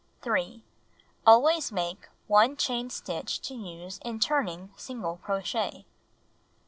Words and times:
3. 0.23 0.63
Always 1.27 1.71
make 1.71 2.09
1 2.25 2.57
chain 2.57 2.89
stitch 2.89 3.39
to 3.41 3.53
use 3.53 3.99
in 4.03 4.19
turning 4.19 4.73
single 4.75 5.17
crochet. 5.17 5.85